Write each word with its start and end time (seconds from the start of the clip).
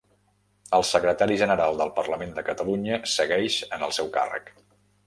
El 0.77 0.85
secretari 0.91 1.37
general 1.43 1.77
del 1.83 1.93
Parlament 1.99 2.35
de 2.39 2.45
Catalunya 2.51 2.99
segueix 3.19 3.61
en 3.79 3.89
el 3.91 3.97
seu 4.01 4.15
càrrec 4.19 4.53